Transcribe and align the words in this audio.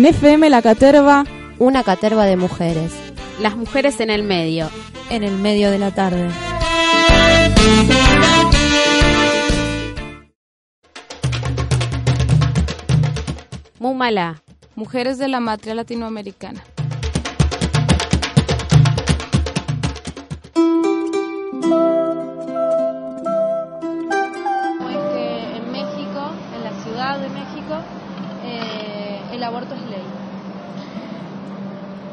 En 0.00 0.06
FM 0.06 0.48
La 0.48 0.62
Caterva, 0.62 1.26
una 1.58 1.82
caterva 1.82 2.24
de 2.24 2.38
mujeres. 2.38 2.90
Las 3.38 3.54
mujeres 3.54 4.00
en 4.00 4.08
el 4.08 4.22
medio. 4.22 4.70
En 5.10 5.22
el 5.22 5.36
medio 5.36 5.70
de 5.70 5.78
la 5.78 5.90
tarde. 5.90 6.30
Mumala. 13.78 14.42
Mujeres 14.74 15.18
de 15.18 15.28
la 15.28 15.40
Matria 15.40 15.74
Latinoamericana. 15.74 16.64
en 25.58 25.72
México, 25.72 26.32
en 26.56 26.64
la 26.64 26.82
Ciudad 26.82 27.18
de 27.18 27.28
México, 27.28 27.74
eh, 28.46 28.99
el 29.40 29.44
aborto 29.44 29.74
es 29.74 29.80
ley. 29.90 30.02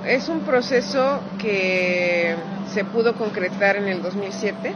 Es 0.05 0.29
un 0.29 0.39
proceso 0.39 1.19
que 1.39 2.35
se 2.73 2.85
pudo 2.85 3.15
concretar 3.15 3.75
en 3.75 3.89
el 3.89 4.01
2007. 4.01 4.73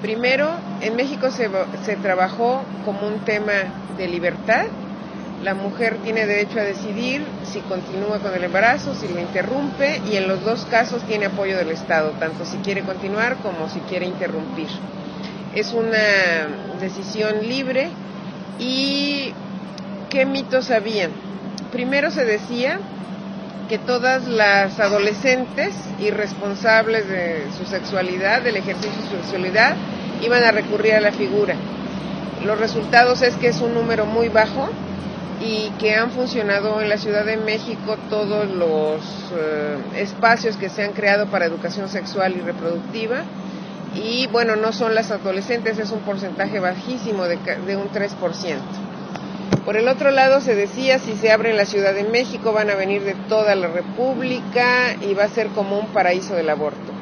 Primero, 0.00 0.48
en 0.80 0.94
México 0.94 1.32
se, 1.32 1.50
se 1.84 1.96
trabajó 1.96 2.62
como 2.84 3.08
un 3.08 3.18
tema 3.24 3.64
de 3.98 4.06
libertad. 4.06 4.66
La 5.42 5.54
mujer 5.54 5.96
tiene 6.04 6.24
derecho 6.24 6.60
a 6.60 6.62
decidir 6.62 7.24
si 7.42 7.58
continúa 7.62 8.20
con 8.20 8.32
el 8.32 8.44
embarazo, 8.44 8.94
si 8.94 9.08
lo 9.08 9.18
interrumpe 9.18 10.00
y 10.08 10.16
en 10.16 10.28
los 10.28 10.44
dos 10.44 10.64
casos 10.66 11.02
tiene 11.02 11.26
apoyo 11.26 11.56
del 11.56 11.70
Estado, 11.70 12.10
tanto 12.20 12.44
si 12.44 12.58
quiere 12.58 12.82
continuar 12.82 13.38
como 13.38 13.68
si 13.68 13.80
quiere 13.80 14.06
interrumpir. 14.06 14.68
Es 15.52 15.72
una 15.72 16.46
decisión 16.80 17.40
libre 17.42 17.88
y 18.60 19.32
¿qué 20.10 20.26
mitos 20.26 20.70
habían? 20.70 21.29
Primero 21.72 22.10
se 22.10 22.24
decía 22.24 22.80
que 23.68 23.78
todas 23.78 24.26
las 24.26 24.80
adolescentes 24.80 25.74
irresponsables 26.00 27.08
de 27.08 27.44
su 27.56 27.64
sexualidad, 27.64 28.42
del 28.42 28.56
ejercicio 28.56 28.90
de 28.90 29.08
su 29.08 29.16
sexualidad, 29.22 29.76
iban 30.22 30.42
a 30.42 30.50
recurrir 30.50 30.94
a 30.94 31.00
la 31.00 31.12
figura. 31.12 31.54
Los 32.44 32.58
resultados 32.58 33.22
es 33.22 33.36
que 33.36 33.48
es 33.48 33.60
un 33.60 33.74
número 33.74 34.06
muy 34.06 34.28
bajo 34.28 34.68
y 35.40 35.70
que 35.78 35.94
han 35.94 36.10
funcionado 36.10 36.80
en 36.80 36.88
la 36.88 36.98
Ciudad 36.98 37.24
de 37.24 37.36
México 37.36 37.96
todos 38.08 38.50
los 38.50 39.00
eh, 39.32 39.78
espacios 39.96 40.56
que 40.56 40.68
se 40.68 40.82
han 40.82 40.92
creado 40.92 41.26
para 41.26 41.46
educación 41.46 41.88
sexual 41.88 42.34
y 42.36 42.40
reproductiva. 42.40 43.22
Y 43.94 44.26
bueno, 44.28 44.56
no 44.56 44.72
son 44.72 44.94
las 44.96 45.12
adolescentes, 45.12 45.78
es 45.78 45.90
un 45.92 46.00
porcentaje 46.00 46.58
bajísimo 46.58 47.24
de, 47.24 47.38
de 47.66 47.76
un 47.76 47.88
3%. 47.88 48.10
Por 49.64 49.76
el 49.76 49.88
otro 49.88 50.10
lado, 50.10 50.40
se 50.40 50.54
decía, 50.54 50.98
si 50.98 51.16
se 51.16 51.30
abre 51.30 51.52
la 51.52 51.66
Ciudad 51.66 51.94
de 51.94 52.04
México, 52.04 52.52
van 52.52 52.70
a 52.70 52.74
venir 52.76 53.02
de 53.04 53.14
toda 53.14 53.54
la 53.54 53.68
República 53.68 54.94
y 55.00 55.14
va 55.14 55.24
a 55.24 55.28
ser 55.28 55.48
como 55.48 55.78
un 55.78 55.92
paraíso 55.92 56.34
del 56.34 56.48
aborto. 56.50 56.92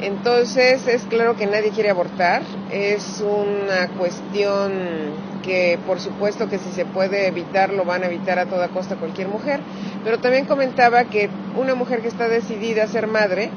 Entonces, 0.00 0.86
es 0.86 1.04
claro 1.04 1.36
que 1.36 1.46
nadie 1.46 1.72
quiere 1.72 1.90
abortar, 1.90 2.42
es 2.70 3.20
una 3.20 3.88
cuestión 3.98 5.12
que 5.42 5.78
por 5.86 6.00
supuesto 6.00 6.48
que 6.48 6.58
si 6.58 6.72
se 6.72 6.86
puede 6.86 7.26
evitar, 7.26 7.70
lo 7.70 7.84
van 7.84 8.02
a 8.02 8.06
evitar 8.06 8.38
a 8.38 8.46
toda 8.46 8.68
costa 8.68 8.96
cualquier 8.96 9.28
mujer, 9.28 9.60
pero 10.02 10.18
también 10.18 10.46
comentaba 10.46 11.04
que 11.04 11.28
una 11.54 11.74
mujer 11.74 12.00
que 12.00 12.08
está 12.08 12.28
decidida 12.28 12.84
a 12.84 12.88
ser 12.88 13.06
madre, 13.08 13.50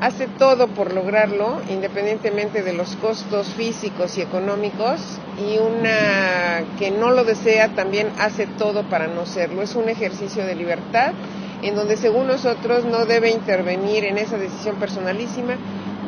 hace 0.00 0.26
todo 0.26 0.68
por 0.68 0.92
lograrlo, 0.92 1.60
independientemente 1.68 2.62
de 2.62 2.72
los 2.72 2.96
costos 2.96 3.48
físicos 3.48 4.16
y 4.18 4.22
económicos, 4.22 5.00
y 5.38 5.58
una 5.58 6.64
que 6.78 6.90
no 6.90 7.10
lo 7.10 7.24
desea 7.24 7.68
también 7.74 8.08
hace 8.18 8.46
todo 8.46 8.82
para 8.84 9.06
no 9.06 9.26
serlo. 9.26 9.62
Es 9.62 9.74
un 9.74 9.88
ejercicio 9.88 10.44
de 10.44 10.54
libertad 10.54 11.12
en 11.62 11.74
donde 11.74 11.96
según 11.96 12.26
nosotros 12.26 12.84
no 12.84 13.04
debe 13.04 13.30
intervenir 13.30 14.04
en 14.04 14.18
esa 14.18 14.38
decisión 14.38 14.76
personalísima 14.76 15.56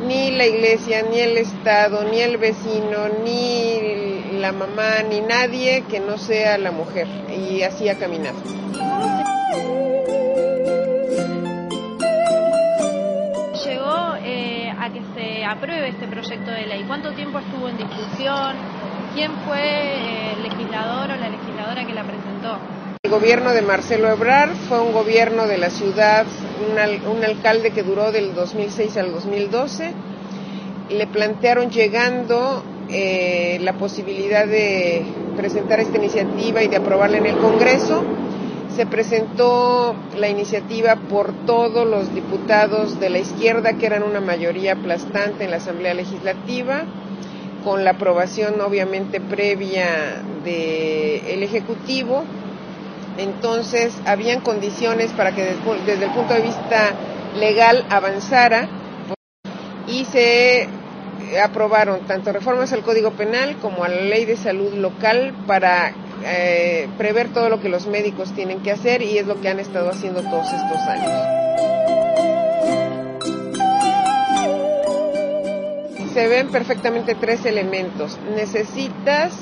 ni 0.06 0.30
la 0.32 0.46
iglesia, 0.46 1.02
ni 1.02 1.20
el 1.20 1.36
Estado, 1.38 2.04
ni 2.04 2.20
el 2.20 2.36
vecino, 2.36 3.08
ni 3.24 4.40
la 4.40 4.52
mamá, 4.52 5.02
ni 5.08 5.20
nadie 5.20 5.84
que 5.88 6.00
no 6.00 6.18
sea 6.18 6.58
la 6.58 6.72
mujer. 6.72 7.06
Y 7.30 7.62
así 7.62 7.88
ha 7.88 7.98
caminado. 7.98 8.38
Apruebe 15.62 15.90
este 15.90 16.08
proyecto 16.08 16.50
de 16.50 16.66
ley. 16.66 16.82
¿Cuánto 16.88 17.12
tiempo 17.12 17.38
estuvo 17.38 17.68
en 17.68 17.76
discusión? 17.76 18.56
¿Quién 19.14 19.30
fue 19.46 19.60
eh, 19.60 20.32
el 20.36 20.42
legislador 20.42 21.10
o 21.12 21.16
la 21.16 21.28
legisladora 21.28 21.86
que 21.86 21.92
la 21.92 22.02
presentó? 22.02 22.58
El 23.04 23.10
gobierno 23.12 23.52
de 23.52 23.62
Marcelo 23.62 24.10
Ebrard 24.10 24.56
fue 24.68 24.80
un 24.80 24.92
gobierno 24.92 25.46
de 25.46 25.58
la 25.58 25.70
ciudad, 25.70 26.26
un, 26.68 27.16
un, 27.16 27.24
alcalde 27.24 27.70
que 27.70 27.84
duró 27.84 28.10
del 28.10 28.34
2006 28.34 28.96
al 28.96 29.12
2012. 29.12 29.92
Le 30.90 31.06
plantearon 31.06 31.70
llegando 31.70 32.64
eh, 32.90 33.58
la 33.62 33.74
posibilidad 33.74 34.48
de 34.48 35.04
presentar 35.36 35.78
esta 35.78 35.96
iniciativa 35.96 36.60
y 36.64 36.66
de 36.66 36.76
aprobarla 36.76 37.18
en 37.18 37.26
el 37.26 37.36
Congreso. 37.36 38.02
Se 38.76 38.86
presentó 38.86 39.94
la 40.16 40.28
iniciativa 40.28 40.96
por 40.96 41.32
todos 41.44 41.86
los 41.86 42.14
diputados 42.14 42.98
de 42.98 43.10
la 43.10 43.18
izquierda, 43.18 43.74
que 43.74 43.84
eran 43.86 44.02
una 44.02 44.20
mayoría 44.20 44.72
aplastante 44.72 45.44
en 45.44 45.50
la 45.50 45.58
Asamblea 45.58 45.92
Legislativa, 45.92 46.84
con 47.64 47.84
la 47.84 47.90
aprobación 47.92 48.60
obviamente 48.62 49.20
previa 49.20 50.22
del 50.42 51.42
Ejecutivo. 51.42 52.24
Entonces, 53.18 53.92
habían 54.06 54.40
condiciones 54.40 55.12
para 55.12 55.34
que 55.34 55.54
desde 55.86 56.04
el 56.06 56.10
punto 56.12 56.32
de 56.32 56.40
vista 56.40 56.94
legal 57.38 57.84
avanzara 57.90 58.68
y 59.86 60.06
se 60.06 60.66
aprobaron 61.40 62.00
tanto 62.06 62.32
reformas 62.32 62.72
al 62.72 62.82
Código 62.82 63.12
Penal 63.12 63.56
como 63.56 63.84
a 63.84 63.88
la 63.88 64.00
Ley 64.02 64.24
de 64.24 64.36
Salud 64.36 64.74
Local 64.74 65.34
para 65.46 65.92
eh, 66.24 66.88
prever 66.98 67.28
todo 67.28 67.48
lo 67.48 67.60
que 67.60 67.68
los 67.68 67.86
médicos 67.86 68.32
tienen 68.32 68.60
que 68.60 68.70
hacer 68.70 69.02
y 69.02 69.18
es 69.18 69.26
lo 69.26 69.40
que 69.40 69.48
han 69.48 69.60
estado 69.60 69.90
haciendo 69.90 70.22
todos 70.22 70.46
estos 70.52 70.78
años. 70.88 71.10
Se 76.12 76.28
ven 76.28 76.50
perfectamente 76.50 77.14
tres 77.14 77.44
elementos. 77.46 78.18
Necesitas 78.34 79.32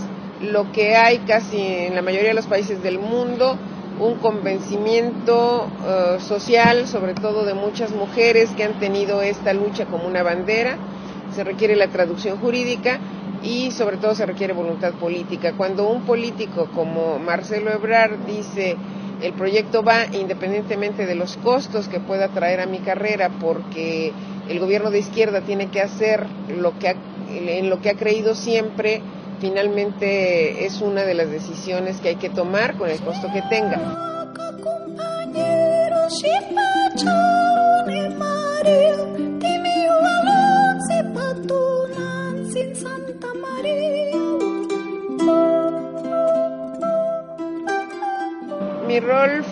lo 0.41 0.71
que 0.73 0.97
hay 0.97 1.19
casi 1.19 1.61
en 1.61 1.95
la 1.95 2.03
mayoría 2.03 2.29
de 2.29 2.34
los 2.34 2.47
países 2.47 2.83
del 2.83 2.99
mundo, 2.99 3.59
un 3.99 4.15
convencimiento 4.15 5.67
uh, 5.67 6.21
social, 6.21 6.87
sobre 6.87 7.15
todo 7.15 7.45
de 7.45 7.55
muchas 7.55 7.91
mujeres 7.91 8.50
que 8.56 8.65
han 8.65 8.79
tenido 8.79 9.21
esta 9.21 9.53
lucha 9.53 9.84
como 9.87 10.06
una 10.06 10.23
bandera. 10.23 10.79
Se 11.35 11.45
requiere 11.45 11.77
la 11.77 11.89
traducción 11.89 12.39
jurídica 12.39 12.99
y 13.43 13.71
sobre 13.71 13.97
todo 13.97 14.15
se 14.15 14.27
requiere 14.27 14.53
voluntad 14.53 14.93
política. 14.95 15.55
Cuando 15.57 15.89
un 15.89 16.03
político 16.03 16.69
como 16.75 17.19
Marcelo 17.19 17.71
Ebrard 17.71 18.19
dice 18.27 18.77
el 19.23 19.33
proyecto 19.35 19.83
va 19.83 20.07
independientemente 20.07 21.07
de 21.07 21.15
los 21.15 21.37
costos 21.39 21.89
que 21.89 22.01
pueda 22.01 22.29
traer 22.29 22.61
a 22.61 22.67
mi 22.67 22.79
carrera 22.79 23.31
porque 23.41 24.13
el 24.49 24.59
gobierno 24.59 24.91
de 24.91 24.99
izquierda 24.99 25.43
tiene 25.43 25.69
que 25.69 25.81
hacer 25.81 26.27
lo 26.49 26.79
que 26.79 26.89
ha, 26.89 26.95
en 27.29 27.69
lo 27.69 27.81
que 27.81 27.91
ha 27.91 27.95
creído 27.95 28.35
siempre 28.35 29.03
finalmente 29.41 30.67
es 30.67 30.81
una 30.81 31.03
de 31.03 31.15
las 31.15 31.31
decisiones 31.31 32.01
que 32.01 32.11
hay 32.11 32.17
que 32.17 32.31
tomar 32.31 32.77
con 32.77 32.91
el 32.91 33.01
costo 33.01 33.29
que 33.33 33.43
tenga. 33.43 33.81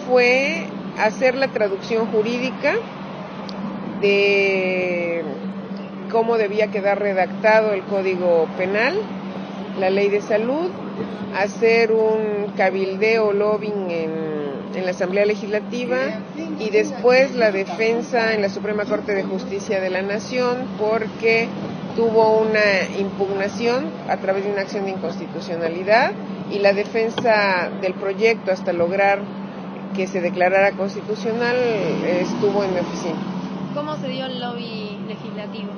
Fue 0.09 0.65
hacer 0.99 1.35
la 1.35 1.49
traducción 1.49 2.07
jurídica 2.07 2.75
de 4.01 5.23
cómo 6.11 6.39
debía 6.39 6.69
quedar 6.69 6.99
redactado 6.99 7.73
el 7.73 7.83
Código 7.85 8.49
Penal 8.57 8.95
la 9.79 9.91
ley 9.91 10.09
de 10.09 10.21
salud, 10.21 10.71
hacer 11.37 11.93
un 11.93 12.53
cabildeo 12.57 13.33
lobbying 13.33 13.91
en, 13.91 14.11
en, 14.75 14.85
la 14.85 14.91
Asamblea 14.91 15.25
Legislativa 15.25 15.99
y 16.59 16.71
después 16.71 17.35
la 17.35 17.53
defensa 17.53 18.35
en 18.35 18.43
la 18.43 18.49
Suprema 18.49 18.85
Corte 18.87 19.15
de 19.15 19.23
Justicia 19.23 19.81
de 19.81 19.91
la 19.91 20.03
Nación 20.03 20.67
porque 20.79 21.47
tuvo 21.95 22.39
una 22.39 22.99
impugnación 22.99 23.87
a 24.09 24.17
través 24.17 24.45
de 24.45 24.53
una 24.53 24.63
acción 24.63 24.85
de 24.85 24.93
inconstitucionalidad 24.93 26.13
y 26.51 26.59
la 26.59 26.73
defensa 26.73 27.71
del 27.81 27.95
proyecto 27.95 28.51
hasta 28.51 28.73
lograr 28.73 29.21
que 29.94 30.06
se 30.06 30.20
declarara 30.20 30.73
constitucional 30.73 31.56
estuvo 31.56 32.64
en 32.64 32.75
mi 32.75 32.81
oficina. 32.81 33.19
¿Cómo 33.75 33.96
se 33.96 34.08
dio 34.08 34.26
el 34.26 34.40
lobby 34.40 34.99
legislativo? 35.06 35.70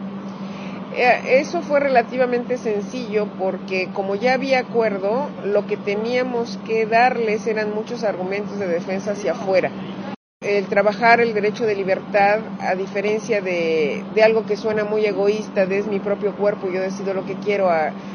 Eh, 0.93 1.39
eso 1.41 1.63
fue 1.63 1.79
relativamente 1.79 2.59
sencillo 2.59 3.27
porque 3.39 3.89
como 3.93 4.17
ya 4.17 4.35
había 4.35 4.59
acuerdo, 4.59 5.29
lo 5.45 5.67
que 5.67 5.77
teníamos 5.77 6.59
que 6.67 6.87
darles 6.87 7.47
eran 7.47 7.75
muchos 7.75 8.03
argumentos 8.03 8.59
de 8.59 8.67
defensa 8.67 9.13
hacia 9.13 9.33
afuera. 9.33 9.71
El 10.41 10.67
trabajar 10.67 11.21
el 11.21 11.35
derecho 11.35 11.65
de 11.65 11.77
libertad, 11.77 12.41
a 12.61 12.75
diferencia 12.75 13.41
de, 13.41 14.03
algo 14.25 14.47
que 14.47 14.57
suena 14.57 14.85
muy 14.85 15.05
egoísta, 15.05 15.67
de 15.67 15.79
es 15.79 15.87
mi 15.87 16.01
propio 16.01 16.35
cuerpo, 16.35 16.71
yo 16.71 16.81
decido 16.81 17.13
lo 17.15 17.27
que 17.27 17.35
quiero, 17.35 17.71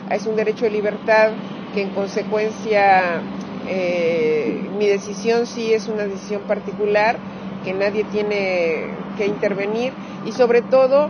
es 0.10 0.26
un 0.26 0.36
derecho 0.36 0.66
de 0.66 0.72
libertad 0.72 1.30
que 1.74 1.84
en 1.84 1.90
consecuencia 1.92 3.22
eh, 3.68 4.70
mi 4.78 4.88
decisión 4.88 5.46
sí 5.48 5.74
es 5.74 5.88
una 5.88 6.06
decisión 6.06 6.44
particular, 6.44 7.20
que 7.64 7.74
nadie 7.74 8.04
tiene 8.04 8.92
que 9.18 9.26
intervenir 9.26 9.92
y 10.24 10.32
sobre 10.32 10.62
todo 10.62 11.10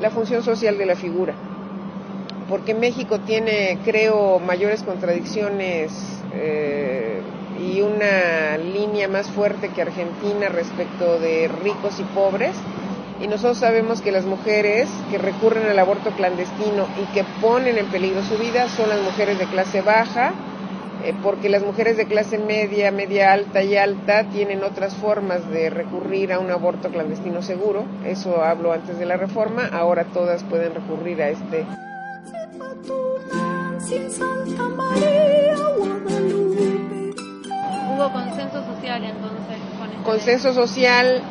la 0.00 0.10
función 0.10 0.42
social 0.42 0.76
de 0.76 0.86
la 0.86 0.96
figura. 0.96 1.34
Porque 2.48 2.74
México 2.74 3.18
tiene, 3.20 3.78
creo, 3.84 4.40
mayores 4.40 4.82
contradicciones 4.82 5.92
eh, 6.32 7.22
y 7.60 7.80
una 7.80 8.58
línea 8.58 9.06
más 9.08 9.28
fuerte 9.28 9.68
que 9.68 9.82
Argentina 9.82 10.48
respecto 10.48 11.18
de 11.20 11.48
ricos 11.48 12.00
y 12.00 12.04
pobres. 12.04 12.56
Y 13.20 13.28
nosotros 13.28 13.58
sabemos 13.58 14.00
que 14.00 14.10
las 14.10 14.24
mujeres 14.26 14.88
que 15.08 15.18
recurren 15.18 15.68
al 15.68 15.78
aborto 15.78 16.10
clandestino 16.10 16.88
y 16.98 17.04
que 17.14 17.22
ponen 17.40 17.78
en 17.78 17.86
peligro 17.86 18.22
su 18.22 18.36
vida 18.38 18.68
son 18.68 18.88
las 18.88 19.00
mujeres 19.00 19.38
de 19.38 19.46
clase 19.46 19.80
baja, 19.80 20.34
eh, 21.04 21.14
porque 21.20 21.48
las 21.48 21.62
mujeres 21.62 21.96
de 21.96 22.06
clase 22.06 22.38
media, 22.38 22.92
media 22.92 23.32
alta 23.32 23.62
y 23.62 23.76
alta 23.76 24.24
tienen 24.24 24.62
otras 24.62 24.94
formas 24.94 25.48
de 25.50 25.68
recurrir 25.68 26.32
a 26.32 26.38
un 26.38 26.50
aborto 26.50 26.90
clandestino 26.90 27.42
seguro. 27.42 27.84
Eso 28.04 28.42
hablo 28.42 28.72
antes 28.72 28.98
de 28.98 29.06
la 29.06 29.16
reforma. 29.16 29.68
Ahora 29.72 30.04
todas 30.04 30.44
pueden 30.44 30.74
recurrir 30.74 31.20
a 31.22 31.30
este. 31.30 31.66
Hubo 37.90 38.12
consenso 38.12 38.64
social 38.64 39.04
entonces 39.04 39.58
con 39.78 39.90
este 39.90 40.02
Consenso 40.04 40.54
social, 40.54 41.22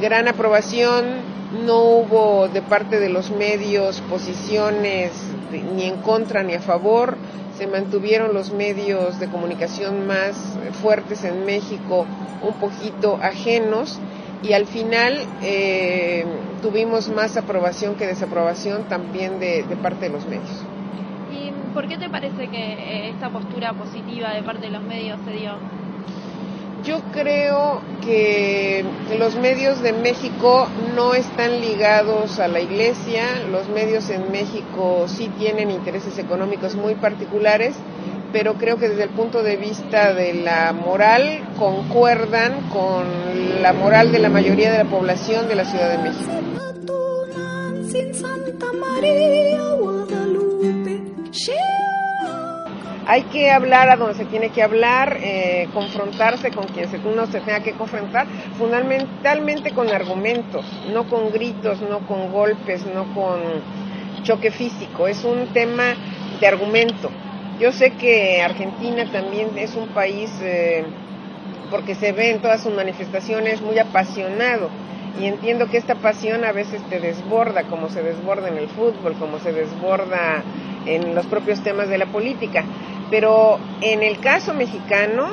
gran 0.00 0.28
aprobación. 0.28 1.36
No 1.64 1.78
hubo 1.78 2.48
de 2.48 2.60
parte 2.60 3.00
de 3.00 3.08
los 3.08 3.30
medios 3.30 4.02
posiciones 4.02 5.12
ni 5.74 5.84
en 5.84 5.96
contra 6.02 6.42
ni 6.42 6.54
a 6.54 6.60
favor 6.60 7.16
se 7.56 7.66
mantuvieron 7.66 8.34
los 8.34 8.52
medios 8.52 9.18
de 9.18 9.28
comunicación 9.28 10.06
más 10.06 10.36
fuertes 10.82 11.24
en 11.24 11.44
México 11.44 12.06
un 12.42 12.54
poquito 12.54 13.18
ajenos 13.20 13.98
y 14.42 14.52
al 14.52 14.66
final 14.66 15.18
eh, 15.42 16.24
tuvimos 16.62 17.08
más 17.08 17.36
aprobación 17.36 17.94
que 17.94 18.06
desaprobación 18.06 18.84
también 18.84 19.40
de, 19.40 19.62
de, 19.62 19.76
parte 19.76 20.06
de 20.06 20.12
los 20.12 20.26
medios. 20.26 20.62
¿Y 21.32 21.50
por 21.72 21.88
qué 21.88 21.96
te 21.96 22.08
parece 22.08 22.46
que 22.48 22.72
eh, 22.72 23.10
esta 23.10 23.30
postura 23.30 23.72
positiva 23.72 24.32
de 24.32 24.42
parte 24.42 24.66
de 24.66 24.72
los 24.72 24.82
medios 24.82 25.18
se 25.24 25.32
dio? 25.32 25.85
Yo 26.84 27.00
creo 27.12 27.80
que 28.04 28.84
los 29.18 29.36
medios 29.36 29.82
de 29.82 29.92
México 29.92 30.68
no 30.94 31.14
están 31.14 31.60
ligados 31.60 32.38
a 32.38 32.48
la 32.48 32.60
iglesia, 32.60 33.22
los 33.50 33.68
medios 33.68 34.08
en 34.10 34.30
México 34.30 35.06
sí 35.08 35.28
tienen 35.38 35.70
intereses 35.70 36.18
económicos 36.18 36.76
muy 36.76 36.94
particulares, 36.94 37.74
pero 38.32 38.54
creo 38.54 38.76
que 38.76 38.88
desde 38.88 39.04
el 39.04 39.10
punto 39.10 39.42
de 39.42 39.56
vista 39.56 40.12
de 40.12 40.34
la 40.34 40.72
moral 40.72 41.40
concuerdan 41.58 42.68
con 42.70 43.04
la 43.62 43.72
moral 43.72 44.12
de 44.12 44.18
la 44.18 44.28
mayoría 44.28 44.70
de 44.70 44.78
la 44.78 44.90
población 44.90 45.48
de 45.48 45.54
la 45.54 45.64
Ciudad 45.64 45.90
de 45.90 45.98
México. 45.98 46.32
Hay 53.08 53.22
que 53.22 53.52
hablar 53.52 53.88
a 53.88 53.94
donde 53.94 54.14
se 54.14 54.24
tiene 54.24 54.50
que 54.50 54.64
hablar, 54.64 55.18
eh, 55.22 55.68
confrontarse 55.72 56.50
con 56.50 56.66
quien 56.66 56.88
uno 57.04 57.26
se 57.26 57.40
tenga 57.40 57.60
que 57.60 57.70
confrontar, 57.72 58.26
fundamentalmente 58.58 59.70
con 59.70 59.88
argumentos, 59.90 60.66
no 60.92 61.04
con 61.04 61.30
gritos, 61.30 61.80
no 61.82 62.00
con 62.00 62.32
golpes, 62.32 62.84
no 62.84 63.04
con 63.14 63.62
choque 64.24 64.50
físico. 64.50 65.06
Es 65.06 65.22
un 65.22 65.46
tema 65.52 65.94
de 66.40 66.46
argumento. 66.48 67.08
Yo 67.60 67.70
sé 67.70 67.92
que 67.92 68.42
Argentina 68.42 69.04
también 69.12 69.56
es 69.56 69.76
un 69.76 69.86
país, 69.88 70.30
eh, 70.42 70.82
porque 71.70 71.94
se 71.94 72.10
ve 72.10 72.30
en 72.30 72.40
todas 72.40 72.60
sus 72.60 72.74
manifestaciones, 72.74 73.62
muy 73.62 73.78
apasionado. 73.78 74.68
Y 75.20 75.26
entiendo 75.26 75.68
que 75.68 75.78
esta 75.78 75.94
pasión 75.94 76.44
a 76.44 76.52
veces 76.52 76.82
te 76.90 76.98
desborda, 76.98 77.62
como 77.62 77.88
se 77.88 78.02
desborda 78.02 78.48
en 78.48 78.58
el 78.58 78.68
fútbol, 78.68 79.14
como 79.14 79.38
se 79.38 79.52
desborda 79.52 80.42
en 80.86 81.14
los 81.14 81.26
propios 81.26 81.62
temas 81.62 81.88
de 81.88 81.98
la 81.98 82.06
política. 82.06 82.64
Pero 83.10 83.58
en 83.80 84.02
el 84.02 84.20
caso 84.20 84.54
mexicano, 84.54 85.28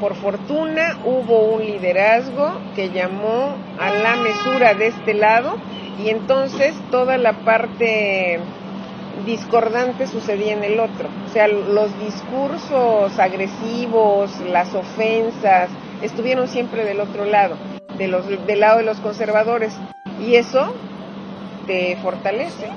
por 0.00 0.14
fortuna, 0.16 0.98
hubo 1.04 1.54
un 1.54 1.64
liderazgo 1.64 2.60
que 2.74 2.90
llamó 2.90 3.56
a 3.78 3.90
la 3.90 4.16
mesura 4.16 4.74
de 4.74 4.88
este 4.88 5.14
lado 5.14 5.56
y 6.02 6.08
entonces 6.08 6.74
toda 6.90 7.16
la 7.16 7.32
parte 7.44 8.40
discordante 9.24 10.06
sucedía 10.06 10.52
en 10.52 10.64
el 10.64 10.80
otro. 10.80 11.08
O 11.26 11.32
sea, 11.32 11.48
los 11.48 11.98
discursos 12.00 13.18
agresivos, 13.18 14.30
las 14.50 14.74
ofensas, 14.74 15.70
estuvieron 16.02 16.48
siempre 16.48 16.84
del 16.84 17.00
otro 17.00 17.24
lado, 17.24 17.56
de 17.96 18.08
los, 18.08 18.26
del 18.46 18.60
lado 18.60 18.78
de 18.78 18.84
los 18.84 18.98
conservadores. 18.98 19.74
Y 20.20 20.34
eso 20.34 20.74
te 21.66 21.96
fortalece. 22.02 22.68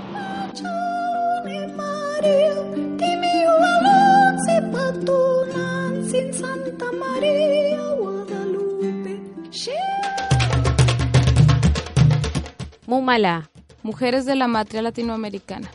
Santa 6.33 6.91
María 6.91 7.91
Guadalupe. 7.93 9.21
Mumala. 12.87 13.49
Mujeres 13.83 14.25
de 14.25 14.35
la 14.35 14.47
Matria 14.47 14.81
Latinoamericana. 14.81 15.69